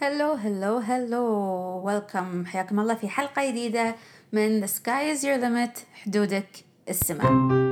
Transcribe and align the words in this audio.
هلو 0.00 0.32
هلو 0.32 0.76
هلو 0.78 1.24
ويلكم 1.84 2.46
حياكم 2.46 2.80
الله 2.80 2.94
في 2.94 3.08
حلقة 3.08 3.50
جديدة 3.50 3.94
من 4.32 4.66
The 4.66 4.70
Sky 4.70 5.16
is 5.16 5.22
Your 5.22 5.40
Limit 5.42 5.78
حدودك 6.04 6.64
السماء. 6.88 7.67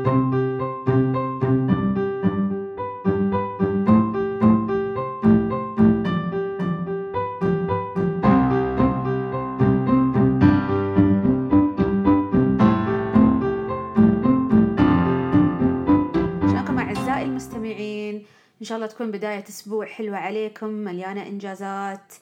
إن 18.60 18.66
شاء 18.66 18.76
الله 18.76 18.86
تكون 18.86 19.10
بداية 19.10 19.44
أسبوع 19.48 19.86
حلوة 19.86 20.16
عليكم 20.16 20.66
مليانة 20.68 21.22
إنجازات 21.26 22.12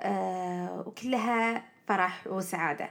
آه 0.00 0.84
وكلها 0.86 1.64
فرح 1.86 2.26
وسعادة. 2.26 2.90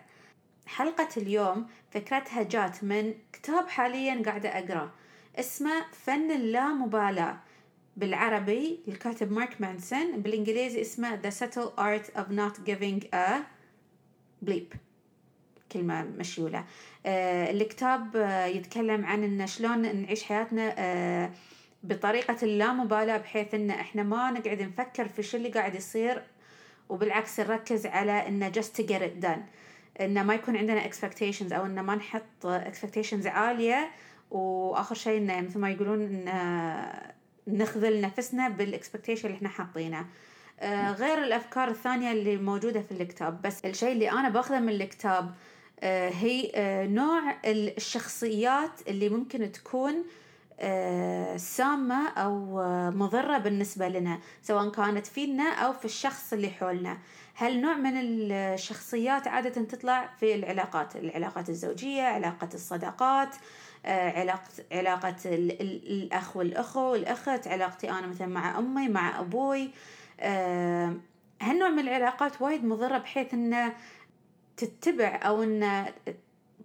حلقة 0.66 1.08
اليوم 1.18 1.68
فكرتها 1.92 2.44
جات 2.44 2.84
من 2.84 3.14
كتاب 3.34 3.68
حاليا 3.68 4.24
قاعدة 4.26 4.50
أقرأ 4.50 4.92
اسمه 5.40 5.86
فن 5.92 6.32
اللامبالاة 6.32 7.38
بالعربي 7.98 8.80
الكاتب 8.88 9.32
مارك 9.32 9.62
مانسون 9.62 10.22
بالإنجليزي 10.22 10.82
اسمه 10.82 11.22
The 11.22 11.34
Subtle 11.34 11.72
Art 11.80 12.18
of 12.20 12.26
Not 12.32 12.66
Giving 12.70 13.16
a 13.16 13.28
Bleep. 14.50 14.76
كلمة 15.72 16.04
مشيولة. 16.04 16.66
آه 17.06 17.52
الكتاب 17.52 18.16
آه 18.16 18.46
يتكلم 18.46 19.06
عن 19.06 19.24
إن 19.24 19.48
شلون 19.48 20.02
نعيش 20.02 20.24
حياتنا 20.24 20.76
آه 20.78 21.32
بطريقة 21.84 22.38
اللامبالاة 22.44 23.18
بحيث 23.18 23.54
إن 23.54 23.70
إحنا 23.70 24.04
ما 24.04 24.32
نقعد 24.32 24.62
نفكر 24.62 25.08
في 25.08 25.24
شو 25.24 25.38
اللي 25.38 25.50
قاعد 25.50 25.76
يصير 25.76 26.22
وبالعكس 26.90 27.40
نركز 27.40 27.86
على 27.86 28.28
إنه 28.28 28.52
just 28.52 28.78
to 28.82 28.84
get 28.84 29.02
it 29.02 29.26
done. 29.26 29.40
إنه 30.02 30.24
ما 30.24 30.34
يكون 30.34 30.58
عندنا 30.58 30.90
expectations 30.90 31.54
أو 31.54 31.66
إنه 31.66 31.82
ما 31.82 31.96
نحط 31.96 32.48
expectations 32.48 33.26
عالية 33.26 33.92
وآخر 34.32 34.96
شيء 34.96 35.18
إنه 35.18 35.42
مثل 35.42 35.60
ما 35.60 35.70
يقولون 35.70 36.02
إنه 36.02 36.92
نخذل 37.48 38.02
نفسنا 38.02 38.50
بالاكسبكتيشن 38.50 39.26
اللي 39.28 39.38
إحنا 39.38 39.50
حاطينه. 39.50 40.06
آه 40.60 40.92
غير 40.92 41.24
الأفكار 41.24 41.68
الثانية 41.68 42.12
اللي 42.12 42.38
موجودة 42.38 42.82
في 42.82 42.92
الكتاب. 42.92 43.42
بس 43.42 43.66
الشيء 43.66 43.92
اللي 43.92 44.12
أنا 44.12 44.30
باخذه 44.30 44.60
من 44.60 44.70
الكتاب 44.70 45.32
آه 45.80 46.10
هي 46.10 46.52
آه 46.56 46.86
نوع 46.88 47.22
الشخصيات 47.46 48.88
اللي 48.88 49.10
ممكن 49.10 49.52
تكون 49.52 49.94
سامة 51.38 52.10
أو 52.10 52.62
آه، 52.62 52.90
مضرة 52.90 53.38
بالنسبة 53.38 53.88
لنا 53.88 54.20
سواء 54.42 54.70
كانت 54.70 55.08
فينا 55.08 55.54
أو 55.54 55.74
في 55.74 55.86
الشخص 55.86 56.34
اللي 56.34 56.50
حولنا. 56.50 56.98
هل 57.36 57.62
نوع 57.62 57.74
من 57.74 57.92
الشخصيات 57.98 59.28
عادة 59.28 59.64
تطلع 59.64 60.10
في 60.20 60.36
العلاقات؟ 60.36 60.96
العلاقات 60.96 61.50
الزوجية 61.50 62.04
علاقة 62.04 62.50
الصداقات 62.54 63.36
آه، 63.86 64.20
علاقة 64.20 64.50
علاقة 64.72 65.16
ال- 65.26 65.62
ال- 65.62 65.92
الأخ 66.04 66.38
والأخو 66.38 66.80
والأخت 66.82 67.48
علاقتي 67.48 67.90
أنا 67.92 68.08
مثلا 68.08 68.28
مع 68.28 68.60
أمي 68.60 68.88
مع 68.88 69.20
أبوي. 69.20 69.72
آه، 70.20 70.94
هالنوع 71.42 71.70
من 71.70 71.80
العلاقات 71.80 72.42
وايد 72.42 72.66
مضرة 72.66 72.98
بحيث 72.98 73.34
أنه 73.34 73.74
تتبع 74.58 75.20
أو 75.24 75.44
أن 75.44 75.86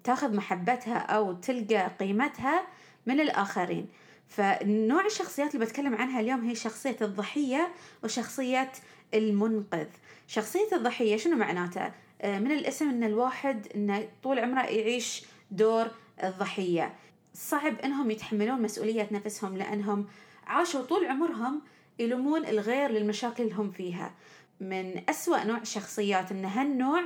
تاخذ 0.04 0.36
محبتها 0.36 0.98
أو 0.98 1.32
تلقى 1.32 1.90
قيمتها؟ 2.00 2.62
من 3.06 3.20
الآخرين. 3.20 3.88
فنوع 4.28 5.06
الشخصيات 5.06 5.54
اللي 5.54 5.66
بتكلم 5.66 5.94
عنها 5.94 6.20
اليوم 6.20 6.48
هي 6.48 6.54
شخصية 6.54 6.96
الضحية 7.02 7.68
وشخصية 8.04 8.72
المنقذ. 9.14 9.86
شخصية 10.26 10.68
الضحية 10.72 11.16
شنو 11.16 11.36
معناته؟ 11.36 11.92
آه، 12.22 12.38
من 12.38 12.52
الاسم 12.52 12.88
إن 12.88 13.04
الواحد 13.04 13.66
إنه 13.74 14.08
طول 14.22 14.38
عمره 14.38 14.60
يعيش 14.60 15.24
دور 15.50 15.90
الضحية. 16.24 16.94
صعب 17.34 17.80
إنهم 17.80 18.10
يتحملون 18.10 18.62
مسؤولية 18.62 19.08
نفسهم 19.12 19.56
لأنهم 19.56 20.06
عاشوا 20.46 20.82
طول 20.82 21.06
عمرهم 21.06 21.62
يلومون 21.98 22.46
الغير 22.46 22.90
للمشاكل 22.90 23.42
اللي 23.42 23.54
هم 23.54 23.70
فيها. 23.70 24.14
من 24.60 25.10
أسوأ 25.10 25.44
نوع 25.44 25.58
الشخصيات 25.58 26.32
إن 26.32 26.44
هالنوع 26.44 27.02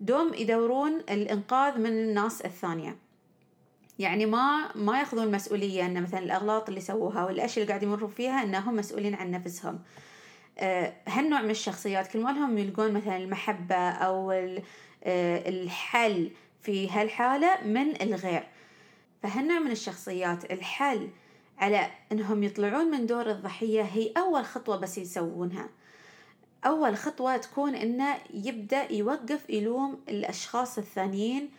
دوم 0.00 0.34
يدورون 0.34 0.96
الإنقاذ 1.10 1.78
من 1.78 1.86
الناس 1.86 2.40
الثانية. 2.40 2.96
يعني 4.02 4.26
ما 4.26 4.76
ما 4.76 4.98
ياخذون 4.98 5.30
مسؤولية 5.30 5.86
إن 5.86 6.02
مثلا 6.02 6.20
الأغلاط 6.20 6.68
اللي 6.68 6.80
سووها 6.80 7.24
والأشياء 7.24 7.62
اللي 7.62 7.68
قاعد 7.68 7.82
يمروا 7.82 8.08
فيها 8.08 8.42
إنهم 8.42 8.76
مسؤولين 8.76 9.14
عن 9.14 9.30
نفسهم. 9.30 9.78
آه، 10.58 10.92
هالنوع 11.06 11.42
من 11.42 11.50
الشخصيات 11.50 12.12
كل 12.12 12.20
ما 12.20 12.30
لهم 12.30 12.58
يلقون 12.58 12.92
مثلا 12.92 13.16
المحبة 13.16 13.90
أو 13.90 14.30
آه، 14.30 15.48
الحل 15.48 16.30
في 16.62 16.90
هالحالة 16.90 17.64
من 17.64 18.02
الغير. 18.02 18.46
فهالنوع 19.22 19.58
من 19.58 19.70
الشخصيات 19.70 20.52
الحل 20.52 21.08
على 21.58 21.90
إنهم 22.12 22.42
يطلعون 22.42 22.90
من 22.90 23.06
دور 23.06 23.30
الضحية 23.30 23.82
هي 23.82 24.12
أول 24.16 24.44
خطوة 24.44 24.76
بس 24.76 24.98
يسوونها. 24.98 25.68
أول 26.66 26.96
خطوة 26.96 27.36
تكون 27.36 27.74
إنه 27.74 28.14
يبدأ 28.34 28.92
يوقف 28.92 29.50
يلوم 29.50 30.00
الأشخاص 30.08 30.78
الثانيين 30.78 31.50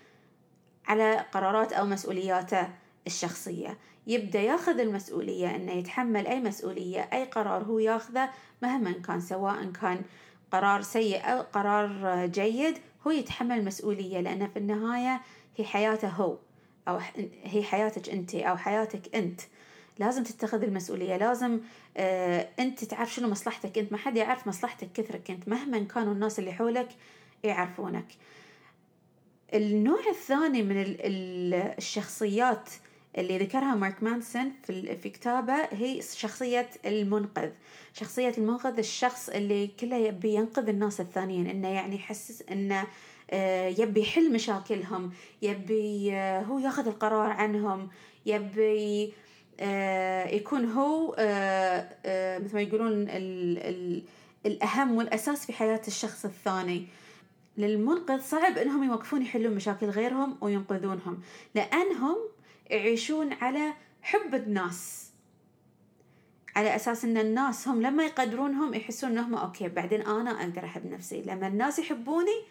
على 0.87 1.25
قرارات 1.31 1.73
أو 1.73 1.85
مسؤولياته 1.85 2.67
الشخصية. 3.07 3.77
يبدأ 4.07 4.41
ياخذ 4.41 4.79
المسؤولية 4.79 5.55
إنه 5.55 5.71
يتحمل 5.71 6.27
أي 6.27 6.39
مسؤولية 6.39 7.09
أي 7.13 7.23
قرار 7.23 7.63
هو 7.63 7.79
ياخذه 7.79 8.29
مهما 8.61 8.91
كان 8.91 9.21
سواء 9.21 9.71
كان 9.81 10.01
قرار 10.51 10.81
سيء 10.81 11.21
أو 11.25 11.41
قرار 11.41 12.25
جيد 12.25 12.77
هو 13.07 13.11
يتحمل 13.11 13.59
المسؤولية 13.59 14.19
لأنه 14.19 14.47
في 14.47 14.59
النهاية 14.59 15.21
هي 15.57 15.65
حياته 15.65 16.07
هو 16.07 16.37
أو 16.87 16.99
هي 17.43 17.63
حياتك 17.63 18.09
أنت 18.09 18.35
أو 18.35 18.57
حياتك 18.57 19.15
أنت. 19.15 19.41
لازم 19.99 20.23
تتخذ 20.23 20.63
المسؤولية 20.63 21.17
لازم 21.17 21.59
آه 21.97 22.47
أنت 22.59 22.83
تعرف 22.83 23.13
شنو 23.13 23.27
مصلحتك 23.27 23.77
أنت. 23.77 23.91
ما 23.91 23.97
حد 23.97 24.17
يعرف 24.17 24.47
مصلحتك 24.47 24.91
كثرك 24.93 25.31
أنت. 25.31 25.47
مهما 25.47 25.79
كانوا 25.79 26.13
الناس 26.13 26.39
اللي 26.39 26.53
حولك 26.53 26.89
يعرفونك. 27.43 28.07
النوع 29.53 29.99
الثاني 30.09 30.63
من 30.63 30.81
ال- 30.81 30.97
ال- 31.05 31.73
الشخصيات 31.77 32.69
اللي 33.17 33.37
ذكرها 33.37 33.75
مارك 33.75 34.03
مانسون 34.03 34.51
في 34.63 34.95
في 34.97 35.09
كتابه 35.09 35.53
هي 35.71 36.01
شخصية 36.15 36.69
المنقذ. 36.85 37.49
شخصية 37.93 38.33
المنقذ 38.37 38.77
الشخص 38.77 39.29
اللي 39.29 39.67
كله 39.79 39.95
يبي 39.95 40.33
ينقذ 40.33 40.69
الناس 40.69 41.01
الثانيين 41.01 41.47
إنه 41.47 41.67
يعني 41.67 41.95
يحسس 41.95 42.43
إنه 42.51 42.83
آه، 43.31 43.67
يبي 43.67 44.01
يحل 44.01 44.33
مشاكلهم 44.33 45.11
يبي 45.41 46.13
آه، 46.13 46.41
هو 46.41 46.59
ياخذ 46.59 46.87
القرار 46.87 47.29
عنهم 47.29 47.89
يبي 48.25 49.13
آه، 49.59 50.27
يكون 50.27 50.65
هو 50.71 51.09
مثل 52.43 52.55
ما 52.55 52.61
يقولون 52.61 52.91
ال 53.09 53.57
ال 53.57 54.03
الأهم 54.45 54.91
والأساس 54.95 55.45
في 55.45 55.53
حياة 55.53 55.81
الشخص 55.87 56.25
الثاني. 56.25 56.87
للمنقذ 57.57 58.21
صعب 58.21 58.57
إنهم 58.57 58.83
يوقفون 58.83 59.21
يحلون 59.21 59.55
مشاكل 59.55 59.87
غيرهم 59.87 60.37
وينقذونهم 60.41 61.21
لأنهم 61.55 62.15
يعيشون 62.69 63.33
على 63.33 63.73
حب 64.01 64.35
الناس 64.35 65.03
على 66.55 66.75
أساس 66.75 67.05
إن 67.05 67.17
الناس 67.17 67.67
هم 67.67 67.81
لما 67.81 68.05
يقدرونهم 68.05 68.73
يحسون 68.73 69.11
إنهم 69.11 69.35
أوكي 69.35 69.69
بعدين 69.69 70.01
أنا 70.01 70.41
أقدر 70.41 70.65
احب 70.65 70.91
نفسي. 70.91 71.21
لما 71.21 71.47
الناس 71.47 71.79
يحبوني 71.79 72.43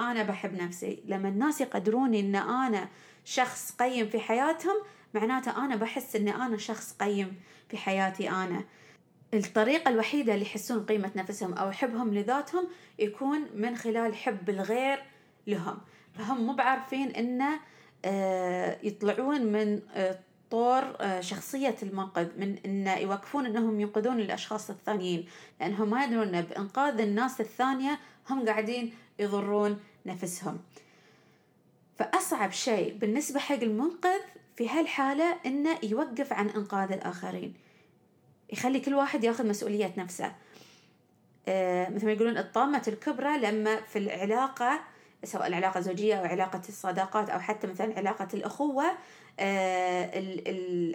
أنا 0.00 0.22
بحب 0.22 0.54
نفسي. 0.54 1.02
لما 1.06 1.28
الناس 1.28 1.60
يقدروني 1.60 2.20
إن 2.20 2.36
أنا 2.36 2.88
شخص 3.24 3.72
قيم 3.78 4.08
في 4.08 4.20
حياتهم 4.20 4.74
معناته 5.14 5.64
أنا 5.64 5.76
بحس 5.76 6.16
إن 6.16 6.28
أنا 6.28 6.56
شخص 6.56 6.96
قيم 7.00 7.40
في 7.68 7.76
حياتي 7.76 8.30
أنا. 8.30 8.64
الطريقة 9.34 9.88
الوحيدة 9.88 10.34
اللي 10.34 10.44
يحسون 10.44 10.84
قيمة 10.84 11.10
نفسهم 11.16 11.52
أو 11.54 11.70
حبهم 11.70 12.14
لذاتهم 12.14 12.68
يكون 12.98 13.46
من 13.54 13.76
خلال 13.76 14.14
حب 14.14 14.50
الغير 14.50 15.02
لهم. 15.46 15.78
فهم 16.14 16.46
مو 16.46 16.52
بعارفين 16.52 17.10
إنه 17.10 17.60
آه، 18.04 18.78
يطلعون 18.82 19.42
من 19.46 19.80
آه، 19.94 20.18
طور 20.50 20.96
آه، 21.00 21.20
شخصية 21.20 21.76
المنقذ 21.82 22.28
من 22.38 22.58
إنه 22.66 22.96
يوقفون 22.96 23.46
إنهم 23.46 23.80
ينقذون 23.80 24.20
الأشخاص 24.20 24.70
الثانيين. 24.70 25.26
لأنهم 25.60 25.90
ما 25.90 26.04
يدرون 26.04 26.34
إن 26.34 26.42
بإنقاذ 26.42 27.00
الناس 27.00 27.40
الثانية 27.40 27.98
هم 28.30 28.46
قاعدين 28.46 28.94
يضرون 29.18 29.80
نفسهم. 30.06 30.58
فأصعب 31.98 32.52
شيء 32.52 32.98
بالنسبة 32.98 33.40
حق 33.40 33.62
المنقذ 33.62 34.20
في 34.56 34.68
هالحالة 34.68 35.36
إنه 35.46 35.78
يوقف 35.82 36.32
عن 36.32 36.48
إنقاذ 36.48 36.92
الآخرين. 36.92 37.67
يخلي 38.52 38.80
كل 38.80 38.94
واحد 38.94 39.24
ياخذ 39.24 39.48
مسؤولية 39.48 39.92
نفسه. 39.96 40.32
آه، 41.48 41.88
مثل 41.90 42.06
ما 42.06 42.12
يقولون 42.12 42.38
الطامة 42.38 42.82
الكبرى 42.88 43.38
لما 43.38 43.80
في 43.80 43.98
العلاقة 43.98 44.80
سواء 45.24 45.46
العلاقة 45.46 45.78
الزوجية 45.78 46.14
أو 46.14 46.24
علاقة 46.24 46.62
الصداقات 46.68 47.30
أو 47.30 47.40
حتى 47.40 47.66
مثلا 47.66 47.94
علاقة 47.96 48.28
الأخوة 48.34 48.84
آه، 49.40 50.10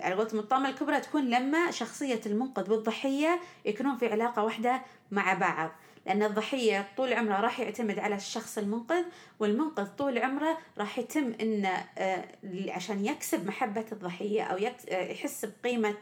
على 0.02 0.16
قولتهم 0.16 0.40
الطامة 0.40 0.70
الكبرى 0.70 1.00
تكون 1.00 1.30
لما 1.30 1.72
شخصية 1.72 2.22
المنقذ 2.26 2.72
والضحية 2.72 3.40
يكونون 3.66 3.98
في 3.98 4.08
علاقة 4.08 4.44
واحدة 4.44 4.82
مع 5.12 5.34
بعض. 5.34 5.72
لأن 6.06 6.24
الضحية 6.24 6.88
طول 6.98 7.14
عمره 7.14 7.40
راح 7.40 7.60
يعتمد 7.60 8.00
على 8.00 8.16
الشخص 8.16 8.58
المنقذ 8.58 9.04
والمنقذ 9.40 9.88
طول 9.98 10.18
عمره 10.18 10.58
راح 10.78 11.00
يتم 11.00 11.34
إنه 11.42 11.86
آه، 11.98 12.26
عشان 12.68 13.06
يكسب 13.06 13.48
محبة 13.48 13.86
الضحية 13.92 14.44
أو 14.44 14.58
يحس 14.92 15.46
بقيمة 15.46 15.96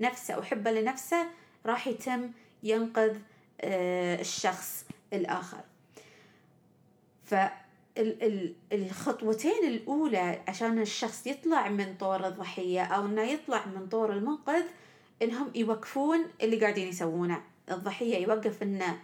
نفسه 0.00 0.34
أو 0.34 0.42
حبه 0.42 0.70
لنفسه 0.70 1.26
راح 1.66 1.86
يتم 1.86 2.30
ينقذ 2.62 3.16
آه، 3.60 4.20
الشخص 4.20 4.84
الآخر. 5.12 5.60
فالخطوتين 7.96 9.64
الأولى 9.64 10.42
عشان 10.48 10.78
الشخص 10.78 11.26
يطلع 11.26 11.68
من 11.68 11.94
طور 12.00 12.26
الضحية 12.26 12.84
أو 12.84 13.06
إنه 13.06 13.22
يطلع 13.22 13.66
من 13.66 13.86
طور 13.88 14.12
المنقذ 14.12 14.62
إنهم 15.22 15.50
يوقفون 15.54 16.24
اللي 16.42 16.60
قاعدين 16.60 16.88
يسوونه. 16.88 17.42
الضحية 17.70 18.16
يوقف 18.16 18.62
إنه 18.62 18.98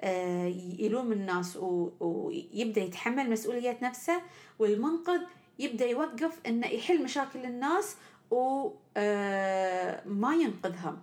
آه، 0.00 0.54
يلوم 0.78 1.12
الناس 1.12 1.58
ويبدأ 2.00 2.80
يتحمل 2.80 3.30
مسؤولية 3.30 3.78
نفسه 3.82 4.22
والمنقذ 4.58 5.20
يبدأ 5.58 5.86
يوقف 5.86 6.38
إنه 6.46 6.66
يحل 6.66 7.04
مشاكل 7.04 7.44
الناس 7.44 7.96
وما 8.30 8.74
آه، 8.96 10.34
ينقذهم 10.34 11.02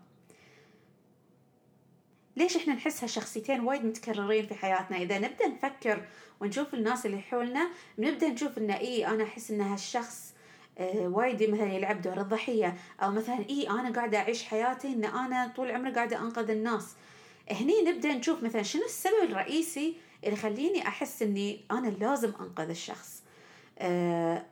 ليش 2.37 2.55
إحنا 2.55 2.73
نحس 2.73 3.03
هالشخصيتين 3.03 3.59
وايد 3.59 3.85
متكررين 3.85 4.45
في 4.47 4.55
حياتنا؟ 4.55 4.97
إذا 4.97 5.19
نبدأ 5.19 5.47
نفكر 5.47 6.05
ونشوف 6.41 6.73
الناس 6.73 7.05
اللي 7.05 7.21
حولنا 7.21 7.69
بنبدا 7.97 8.27
نشوف 8.27 8.57
إنه 8.57 8.77
اي 8.77 9.07
أنا 9.07 9.23
أحس 9.23 9.51
إن 9.51 9.61
هالشخص 9.61 10.33
آه 10.77 11.07
وايد 11.07 11.43
مثلا 11.43 11.73
يلعب 11.73 12.01
دور 12.01 12.21
الضحية. 12.21 12.77
أو 13.03 13.11
مثلا 13.11 13.49
اي 13.49 13.69
أنا 13.69 13.91
قاعدة 13.91 14.17
أعيش 14.17 14.43
حياتي 14.43 14.87
إن 14.87 15.05
أنا 15.05 15.53
طول 15.55 15.71
عمري 15.71 15.91
قاعدة 15.93 16.19
أنقذ 16.19 16.49
الناس. 16.49 16.95
هني 17.51 17.81
نبدأ 17.81 18.13
نشوف 18.13 18.43
مثلا 18.43 18.63
شنو 18.63 18.83
السبب 18.85 19.23
الرئيسي 19.23 19.97
اللي 20.23 20.33
يخليني 20.33 20.87
أحس 20.87 21.21
إني 21.21 21.61
أنا 21.71 21.87
لازم 21.87 22.33
أنقذ 22.39 22.69
الشخص؟ 22.69 23.22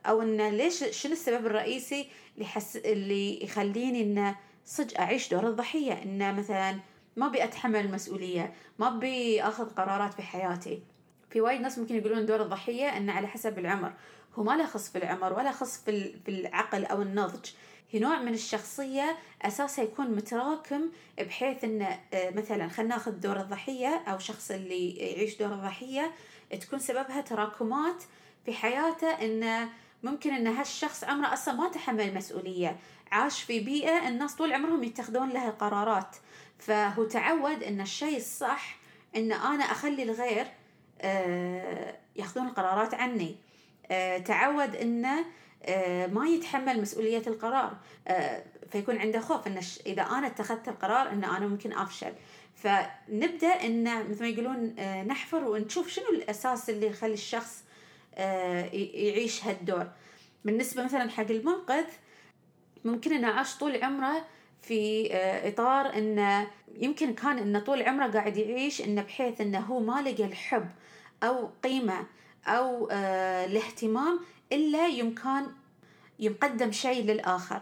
أو 0.06 0.22
انه 0.22 0.50
ليش 0.50 0.84
شنو 0.84 1.12
السبب 1.12 1.46
الرئيسي 1.46 2.10
اللي 2.36 2.46
حس 2.46 2.78
اللي 2.78 3.44
يخليني 3.44 4.02
انه 4.02 4.36
صدق 4.66 5.00
أعيش 5.00 5.30
دور 5.30 5.48
الضحيه 5.48 5.94
انه 6.04 6.32
مثلا 6.32 6.80
ما 7.16 7.28
أبي 7.28 7.44
أتحمل 7.44 7.80
المسؤولية 7.80 8.54
ما 8.80 8.88
أبي 8.88 9.44
آخذ 9.44 9.70
قرارات 9.70 10.14
في 10.14 10.22
حياتي. 10.22 10.82
في 11.30 11.42
وايد 11.42 11.62
ناس 11.62 11.80
ممكن 11.80 11.96
يقولون 11.96 12.26
دور 12.26 12.42
الضحيه 12.42 12.98
انه 12.98 13.14
على 13.14 13.28
حسب 13.28 13.60
العمر. 13.60 13.94
هو 14.36 14.44
ما 14.44 14.58
له 14.58 14.66
خص 14.66 14.90
في 14.90 14.98
العمر 14.98 15.34
ولا 15.34 15.52
خص 15.52 15.78
في 15.78 16.14
في 16.26 16.32
العقل 16.32 16.86
أو 16.86 17.02
النضج. 17.02 17.50
هي 17.92 18.00
نوع 18.00 18.20
من 18.20 18.34
الشخصية 18.34 19.18
أساسها 19.42 19.84
يكون 19.84 20.12
متراكم 20.12 20.82
بحيث 21.20 21.64
أنه 21.64 22.00
آه، 22.14 22.30
مثلا 22.30 22.68
خلينا 22.68 22.96
ناخذ 22.96 23.12
دور 23.12 23.40
الضحية 23.40 24.04
أو 24.08 24.20
شخص 24.20 24.52
اللي 24.52 24.92
يعيش 24.92 25.38
دور 25.38 25.54
الضحية 25.54 26.12
تكون 26.60 26.80
سببها 26.80 27.22
تراكمات 27.22 28.04
في 28.46 28.54
حياته 28.54 29.08
أنه 29.08 29.70
ممكن 30.04 30.34
أن 30.34 30.48
هالشخص 30.48 31.04
عمره 31.04 31.34
أصلا 31.34 31.54
ما 31.54 31.70
تحمل 31.70 32.14
مسؤولية 32.14 32.78
عاش 33.12 33.44
في 33.44 33.60
بيئة 33.60 34.08
الناس 34.08 34.36
طول 34.36 34.54
عمرهم 34.54 34.84
يتخذون 34.84 35.30
لها 35.30 35.50
قرارات 35.50 36.16
فهو 36.60 37.04
تعود 37.04 37.64
إن 37.64 37.82
الشيء 37.82 38.18
الصح 38.18 38.78
إن 39.16 39.32
أنا 39.32 39.64
أخلي 39.64 40.04
الغير 40.04 40.48
آه، 41.02 41.96
يأخذون 42.16 42.48
القرارات 42.48 42.94
عني. 42.94 43.36
آه، 43.92 44.18
تعود 44.18 44.76
إنه 44.76 45.26
آه، 45.64 46.08
ما 46.08 46.28
يتحمل 46.28 46.82
مسؤولية 46.82 47.24
القرار. 47.28 47.78
فيكون 48.72 48.98
عنده 48.98 49.20
خوف 49.20 49.48
إن 49.48 49.60
إذا 49.86 50.02
أنا 50.02 50.28
اتخذت 50.28 50.68
القرار 50.68 51.10
إن 51.10 51.24
أنا 51.24 51.48
ممكن 51.48 51.74
أفشل. 51.74 52.14
فنبدأ 52.56 53.48
إن 53.48 54.10
مثل 54.10 54.22
ما 54.22 54.28
يقولون 54.28 54.76
نحفر 55.08 55.44
ونشوف 55.44 55.88
شنو 55.88 56.10
الأساس 56.10 56.70
اللي 56.70 56.88
يخلي 56.88 57.14
الشخص 57.14 57.64
يعيش 58.18 59.44
هالدور. 59.46 59.88
بالنسبة 60.46 60.84
مثلا 60.84 61.10
حق 61.10 61.32
المنقذ 61.32 61.86
ممكن 62.86 63.14
إنه 63.14 63.28
عاش 63.28 63.58
طول 63.58 63.84
عمره 63.84 64.26
في 64.62 65.14
آه، 65.14 65.50
إطار 65.50 65.98
إنه 65.98 66.48
يمكن 66.78 67.14
كان 67.14 67.38
إنه 67.38 67.60
طول 67.60 67.82
عمره 67.84 68.08
قاعد 68.08 68.38
يعيش 68.38 68.82
إنه 68.82 69.02
بحيث 69.02 69.42
إنه 69.42 69.60
هو 69.60 69.80
ما 69.80 70.02
لقى 70.02 70.26
الحب 70.26 70.70
أو 71.24 71.50
قيمة 71.64 72.06
أو 72.48 72.90
آه، 72.92 73.46
الاهتمام 73.46 74.20
إلا 74.52 74.88
يوم 74.88 75.16
كان 75.16 75.48
يقدم 76.20 76.72
شيء 76.72 77.04
للآخر. 77.04 77.62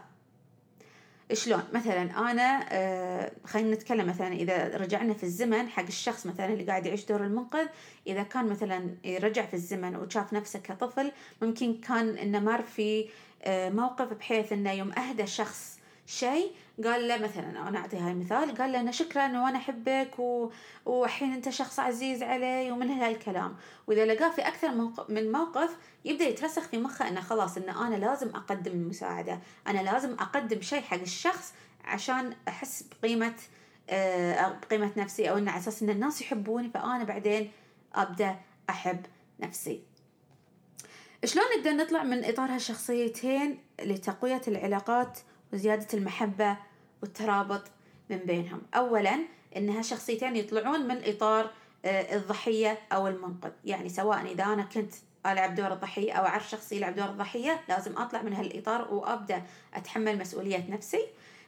شلون؟ 1.32 1.62
مثلا 1.72 2.30
أنا 2.30 2.66
آه، 2.72 3.32
خلينا 3.44 3.74
نتكلم 3.74 4.06
مثلا 4.06 4.32
إذا 4.32 4.76
رجعنا 4.76 5.14
في 5.14 5.22
الزمن 5.22 5.68
حق 5.68 5.86
الشخص 5.86 6.26
مثلا 6.26 6.46
اللي 6.46 6.64
قاعد 6.64 6.86
يعيش 6.86 7.04
دور 7.04 7.24
المنقذ 7.24 7.66
إذا 8.06 8.22
كان 8.22 8.46
مثلا 8.46 8.94
رجع 9.06 9.46
في 9.46 9.54
الزمن 9.54 9.96
وشاف 9.96 10.32
نفسه 10.32 10.58
كطفل 10.58 11.12
ممكن 11.42 11.74
كان 11.74 12.08
إنه 12.08 12.40
مر 12.40 12.62
في 12.62 13.08
موقف 13.48 14.12
بحيث 14.12 14.52
إنه 14.52 14.72
يوم 14.72 14.92
أهدى 14.92 15.26
شخص 15.26 15.78
شيء 16.06 16.52
قال 16.84 17.08
له 17.08 17.16
مثلا 17.18 17.68
أنا 17.68 17.78
أعطي 17.78 17.96
هاي 17.96 18.14
مثال 18.14 18.54
قال 18.54 18.72
له 18.72 18.80
أنا 18.80 18.90
شكرا 18.90 19.42
وأنا 19.42 19.58
أحبك 19.58 20.18
و... 20.18 20.50
والحين 20.86 21.32
أنت 21.32 21.48
شخص 21.48 21.80
عزيز 21.80 22.22
علي 22.22 22.70
ومن 22.70 22.90
هالكلام. 22.90 23.56
وإذا 23.86 24.04
لقاه 24.04 24.30
في 24.30 24.42
أكثر 24.42 24.90
من 25.08 25.32
موقف 25.32 25.76
يبدأ 26.04 26.24
يترسخ 26.24 26.62
في 26.62 26.78
مخه 26.78 27.08
إنه 27.08 27.20
خلاص 27.20 27.56
انه 27.56 27.86
أنا 27.86 27.94
لازم 27.94 28.28
أقدم 28.28 28.72
المساعدة. 28.72 29.40
أنا 29.66 29.78
لازم 29.78 30.12
أقدم 30.12 30.60
شيء 30.60 30.82
حق 30.82 31.00
الشخص 31.00 31.52
عشان 31.84 32.32
أحس 32.48 32.82
بقيمة 32.82 33.34
آه 33.90 34.48
بقيمة 34.62 34.90
نفسي 34.96 35.30
أو 35.30 35.38
إنه 35.38 35.50
على 35.50 35.60
أساس 35.60 35.82
إن 35.82 35.90
الناس 35.90 36.20
يحبوني 36.22 36.70
فأنا 36.70 37.04
بعدين 37.04 37.52
أبدأ 37.94 38.36
أحب 38.70 39.06
نفسي. 39.40 39.82
شلون 41.24 41.44
نقدر 41.56 41.72
نطلع 41.72 42.02
من 42.02 42.24
إطار 42.24 42.50
هالشخصيتين 42.54 43.58
لتقوية 43.82 44.40
العلاقات 44.48 45.18
وزيادة 45.52 45.86
المحبة 45.94 46.56
والترابط 47.02 47.62
من 48.10 48.16
بينهم. 48.16 48.62
أولا 48.74 49.18
إنها 49.56 49.82
شخصيتين 49.82 50.36
يطلعون 50.36 50.88
من 50.88 51.00
إطار 51.04 51.50
آه، 51.84 52.16
الضحية 52.16 52.78
أو 52.92 53.08
المنقذ. 53.08 53.50
يعني 53.64 53.88
سواء 53.88 54.32
إذا 54.32 54.44
أنا 54.44 54.62
كنت 54.62 54.92
ألعب 55.26 55.54
دور 55.54 55.72
الضحية 55.72 56.12
أو 56.12 56.26
أعرف 56.26 56.50
شخص 56.50 56.72
يلعب 56.72 56.96
دور 56.96 57.08
الضحية 57.08 57.60
لازم 57.68 57.98
أطلع 57.98 58.22
من 58.22 58.32
هالإطار 58.32 58.94
وأبدأ 58.94 59.42
أتحمل 59.74 60.18
مسؤولية 60.18 60.70
نفسي. 60.70 61.06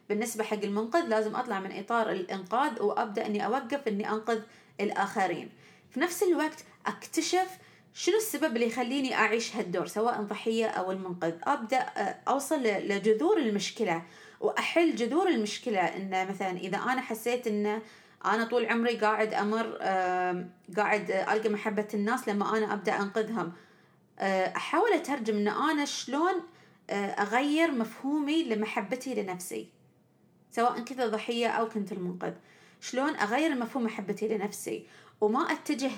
بالنسبة 0.08 0.44
حق 0.44 0.62
المنقذ 0.62 1.08
لازم 1.08 1.36
أطلع 1.36 1.60
من 1.60 1.78
إطار 1.78 2.10
الإنقاذ 2.10 2.82
وأبدأ 2.82 3.26
إني 3.26 3.46
أوقف 3.46 3.88
إني 3.88 4.10
أنقذ 4.10 4.40
الآخرين. 4.80 5.50
في 5.90 6.00
نفس 6.00 6.22
الوقت 6.22 6.64
أكتشف 6.86 7.58
شنو 7.94 8.16
السبب 8.16 8.56
اللي 8.56 8.66
يخليني 8.66 9.14
أعيش 9.14 9.56
هالدور 9.56 9.86
سواء 9.86 10.22
ضحية 10.22 10.66
أو 10.66 10.92
المنقذ. 10.92 11.32
أبدأ 11.44 11.78
آه، 11.78 12.16
أوصل 12.28 12.62
لجذور 12.62 13.36
المشكلة. 13.36 14.02
وأحل 14.42 14.94
جذور 14.96 15.28
المشكلة 15.28 15.80
إنه 15.80 16.24
مثلا 16.24 16.50
إذا 16.50 16.78
أنا 16.78 17.00
حسيت 17.00 17.46
إنه 17.46 17.82
أنا 18.24 18.44
طول 18.44 18.66
عمري 18.66 18.96
قاعد 18.96 19.34
أمر 19.34 19.76
قاعد 20.76 21.10
ألقى 21.10 21.48
محبة 21.48 21.88
الناس 21.94 22.28
لما 22.28 22.58
أنا 22.58 22.72
أبدأ 22.72 23.00
أنقذهم 23.00 23.52
آه، 24.18 24.56
أحاول 24.56 24.92
أترجم 24.92 25.36
إن 25.36 25.48
أنا 25.48 25.84
شلون 25.84 26.34
آه، 26.90 27.06
أغير 27.06 27.70
مفهومي 27.70 28.42
لمحبتي 28.44 29.14
لنفسي 29.14 29.68
سواء 30.50 30.80
كنت 30.80 31.00
ضحية 31.00 31.48
أو 31.48 31.68
كنت 31.68 31.92
المنقذ. 31.92 32.32
شلون 32.80 33.16
أغير 33.16 33.54
مفهوم 33.54 33.84
محبتي 33.84 34.28
لنفسي؟ 34.28 34.86
وما 35.20 35.40
أتجه 35.52 35.90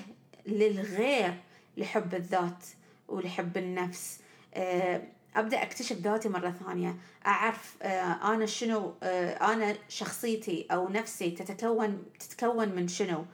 للغير 0.45 1.33
لحب 1.77 2.15
الذات 2.15 2.65
ولحب 3.07 3.57
النفس 3.57 4.19
آه، 4.53 5.01
أبدأ 5.35 5.63
أكتشف 5.63 5.97
ذاتي 5.97 6.29
مرة 6.29 6.53
ثانية. 6.65 6.95
أعرف 7.25 7.75
آه، 7.81 8.33
أنا 8.33 8.45
شنو 8.45 8.93
آه، 9.03 9.53
أنا 9.53 9.75
شخصيتي 9.89 10.67
أو 10.71 10.89
نفسي 10.89 11.31
تتكون 11.31 12.03
تتكون 12.19 12.69
من 12.69 12.87
شنو. 12.87 13.25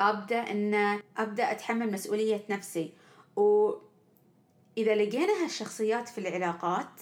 أبدأ 0.00 0.50
إن 0.50 1.00
أبدأ 1.16 1.52
أتحمل 1.52 1.92
مسؤولية 1.92 2.44
نفسي. 2.50 2.92
واذا 3.36 4.94
لقينا 4.94 5.44
هالشخصيات 5.44 6.08
في 6.08 6.18
العلاقات 6.18 7.00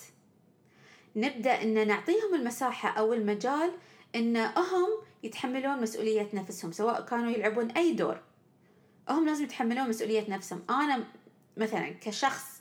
نبدأ 1.16 1.62
إن 1.62 1.86
نعطيهم 1.86 2.34
المساحة 2.34 2.88
أو 2.88 3.12
المجال 3.12 3.72
إن 4.14 4.36
هم 4.36 4.88
يتحملون 5.22 5.82
مسؤولية 5.82 6.28
نفسهم 6.34 6.72
سواء 6.72 7.00
كانوا 7.00 7.30
يلعبون 7.30 7.70
أي 7.70 7.92
دور. 7.92 8.20
هم 9.08 9.26
لازم 9.26 9.44
يتحملون 9.44 9.88
مسؤولية 9.88 10.30
نفسهم. 10.30 10.62
أنا 10.70 11.04
مثلا 11.56 11.94
كشخص 12.00 12.59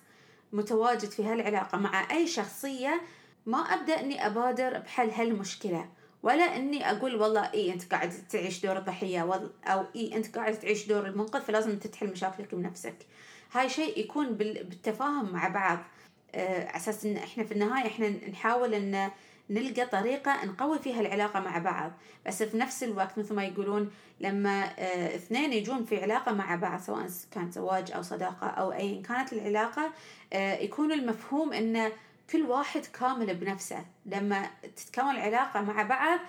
متواجد 0.53 1.09
في 1.09 1.23
هالعلاقة 1.23 1.77
مع 1.77 2.11
أي 2.11 2.27
شخصية 2.27 3.01
ما 3.45 3.57
أبدأ 3.57 3.99
إني 3.99 4.25
أبادر 4.27 4.79
بحل 4.79 5.09
هالمشكلة. 5.09 5.89
ولا 6.23 6.55
إني 6.55 6.91
أقول 6.91 7.15
والله 7.15 7.53
إي 7.53 7.73
أنت 7.73 7.91
قاعد 7.93 8.13
تعيش 8.29 8.65
دور 8.65 8.77
الضحية 8.77 9.49
أو 9.67 9.85
إي 9.95 10.15
أنت 10.15 10.37
قاعد 10.37 10.59
تعيش 10.59 10.87
دور 10.87 11.05
المنقذ 11.05 11.41
فلازم 11.41 11.69
أنت 11.69 11.87
تحل 11.87 12.07
مشاكلك 12.11 12.55
بنفسك. 12.55 12.95
هاي 13.51 13.69
شيء 13.69 13.99
يكون 13.99 14.33
بالتفاهم 14.33 15.33
مع 15.33 15.47
بعض. 15.47 15.79
آه، 16.35 16.77
أساس 16.77 17.05
إن 17.05 17.17
إحنا 17.17 17.43
في 17.43 17.51
النهاية 17.51 17.87
إحنا 17.87 18.09
نحاول 18.09 18.73
إن 18.73 19.11
نلقى 19.49 19.85
طريقة 19.85 20.45
نقوي 20.45 20.79
فيها 20.79 21.01
العلاقة 21.01 21.39
مع 21.39 21.57
بعض. 21.57 21.91
بس 22.27 22.43
في 22.43 22.57
نفس 22.57 22.83
الوقت 22.83 23.17
مثل 23.17 23.35
ما 23.35 23.43
يقولون 23.43 23.91
لما 24.19 24.63
آه، 24.79 25.15
اثنين 25.15 25.53
يجون 25.53 25.85
في 25.85 26.01
علاقة 26.03 26.31
مع 26.33 26.55
بعض 26.55 26.79
سواء 26.79 27.09
كان 27.31 27.51
زواج 27.51 27.91
أو 27.91 28.01
صداقة 28.01 28.47
أو 28.47 28.71
أي 28.71 29.01
كانت 29.01 29.33
العلاقة 29.33 29.91
آه، 30.33 30.55
يكون 30.55 30.91
المفهوم 30.91 31.53
أن 31.53 31.91
كل 32.31 32.41
واحد 32.41 32.81
كامل 32.99 33.35
بنفسه. 33.35 33.85
لما 34.05 34.49
تتكون 34.75 35.09
العلاقة 35.09 35.61
مع 35.61 35.83
بعض 35.83 36.19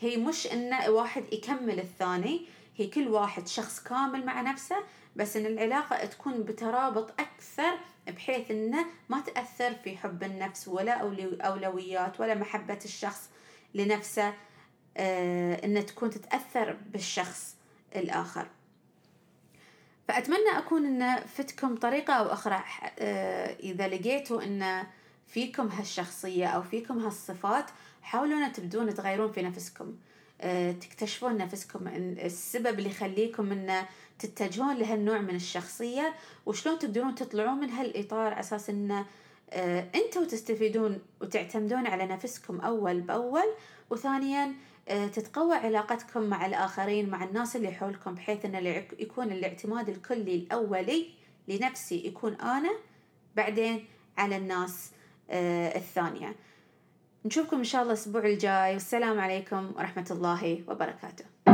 هي 0.00 0.16
مش 0.16 0.46
أن 0.46 0.74
واحد 0.88 1.24
يكمل 1.32 1.78
الثاني 1.80 2.40
هي 2.76 2.86
كل 2.86 3.08
واحد 3.08 3.48
شخص 3.48 3.80
كامل 3.80 4.26
مع 4.26 4.40
نفسه 4.40 4.76
بس 5.16 5.36
إن 5.36 5.46
العلاقة 5.46 6.04
تكون 6.04 6.42
بترابط 6.42 7.20
أكثر 7.20 7.78
بحيث 8.06 8.50
إنه 8.50 8.86
ما 9.08 9.20
تأثر 9.20 9.74
في 9.74 9.96
حب 9.96 10.22
النفس 10.22 10.68
ولا 10.68 10.92
أولويات 11.46 12.20
ولا 12.20 12.34
محبة 12.34 12.78
الشخص 12.84 13.30
لنفسه 13.74 14.34
آه 14.96 15.64
إنه 15.64 15.80
تكون 15.80 16.10
تتأثر 16.10 16.76
بالشخص 16.92 17.56
الآخر. 17.96 18.46
فأتمنى 20.08 20.58
أكون 20.58 21.02
إن 21.02 21.20
فتكم 21.26 21.76
طريقة 21.76 22.14
أو 22.14 22.26
أخرى 22.26 22.62
آه 22.98 23.56
إذا 23.60 23.88
لقيتوا 23.88 24.42
إن 24.42 24.86
فيكم 25.26 25.68
هالشخصية 25.68 26.46
أو 26.46 26.62
فيكم 26.62 26.98
هالصفات 26.98 27.70
حاولوا 28.02 28.46
أن 28.46 28.52
تبدون 28.52 28.94
تغيرون 28.94 29.32
في 29.32 29.42
نفسكم. 29.42 29.96
تكتشفون 30.72 31.36
نفسكم 31.36 31.88
السبب 32.24 32.78
اللي 32.78 32.90
يخليكم 32.90 33.52
إن 33.52 33.84
تتجهون 34.18 34.76
لهالنوع 34.76 35.18
من 35.18 35.34
الشخصية 35.34 36.14
وشلون 36.46 36.78
تقدرون 36.78 37.14
تطلعون 37.14 37.60
من 37.60 37.70
هالإطار 37.70 38.40
أساس 38.40 38.70
إن 38.70 39.04
آه 39.50 39.88
أنتوا 39.94 40.24
تستفيدون 40.24 40.98
وتعتمدون 41.20 41.86
على 41.86 42.06
نفسكم 42.06 42.60
أول 42.60 43.00
بأول 43.00 43.46
وثانيا 43.90 44.52
آه 44.88 45.06
تتقوى 45.06 45.54
علاقتكم 45.54 46.22
مع 46.22 46.46
الآخرين 46.46 47.10
مع 47.10 47.24
الناس 47.24 47.56
اللي 47.56 47.72
حولكم 47.72 48.14
بحيث 48.14 48.44
أن 48.44 48.84
يكون 48.98 49.32
الاعتماد 49.32 49.88
الكلي 49.88 50.34
الأولي 50.34 51.06
لنفسي 51.48 52.06
يكون 52.06 52.34
أنا 52.34 52.70
بعدين 53.36 53.84
على 54.18 54.36
الناس 54.36 54.90
آه 55.30 55.76
الثانية. 55.76 56.34
نشوفكم 57.24 57.56
إن 57.56 57.64
شاء 57.64 57.82
الله 57.82 57.92
الأسبوع 57.92 58.24
الجاي. 58.24 58.72
والسلام 58.72 59.20
عليكم 59.20 59.72
ورحمة 59.76 60.06
الله 60.10 60.62
وبركاته. 60.68 61.51